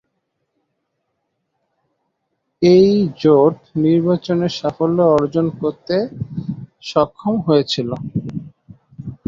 এই 2.61 2.89
জোট 3.21 3.55
নির্বাচনে 3.83 4.47
সাফল্য 4.59 4.97
অর্জন 5.15 5.45
করতে 5.61 5.95
সক্ষম 6.83 7.35
হয়েছিল। 7.47 7.89